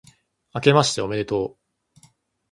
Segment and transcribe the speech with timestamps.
[0.51, 2.01] あけましておめでとう